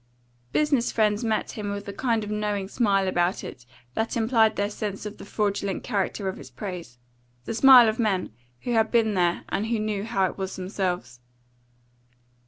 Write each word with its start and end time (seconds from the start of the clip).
Business 0.51 0.91
friends 0.91 1.23
met 1.23 1.51
him 1.51 1.69
with 1.69 1.85
the 1.85 1.93
kind 1.93 2.23
of 2.23 2.31
knowing 2.31 2.67
smile 2.67 3.07
about 3.07 3.43
it 3.43 3.67
that 3.93 4.17
implied 4.17 4.55
their 4.55 4.67
sense 4.71 5.05
of 5.05 5.19
the 5.19 5.25
fraudulent 5.25 5.83
character 5.83 6.27
of 6.27 6.39
its 6.39 6.49
praise 6.49 6.97
the 7.45 7.53
smile 7.53 7.87
of 7.87 7.99
men 7.99 8.31
who 8.61 8.71
had 8.71 8.89
been 8.89 9.13
there 9.13 9.43
and 9.49 9.67
who 9.67 9.77
knew 9.77 10.03
how 10.03 10.25
it 10.25 10.39
was 10.39 10.55
themselves. 10.55 11.19